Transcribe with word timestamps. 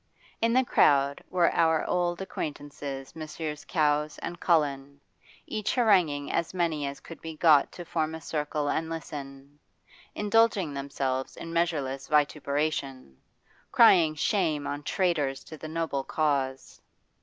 In 0.41 0.53
the 0.53 0.63
crowd 0.65 1.23
were 1.29 1.51
our 1.53 1.85
old 1.85 2.23
acquaintances 2.23 3.15
Messrs. 3.15 3.63
Cowes 3.65 4.17
and 4.17 4.39
Cullen, 4.39 4.99
each 5.45 5.75
haranguing 5.75 6.31
as 6.31 6.55
many 6.55 6.87
as 6.87 6.99
could 7.01 7.21
be 7.21 7.35
got 7.37 7.71
to 7.73 7.85
form 7.85 8.15
a 8.15 8.21
circle 8.21 8.67
and 8.67 8.89
listen, 8.89 9.59
indulging 10.15 10.73
themselves 10.73 11.37
in 11.37 11.53
measureless 11.53 12.07
vituperation, 12.07 13.17
crying 13.71 14.15
shame 14.15 14.65
on 14.65 14.81
traitors 14.81 15.43
to 15.43 15.55
the 15.55 15.67
noble 15.67 16.03
cause. 16.03 16.81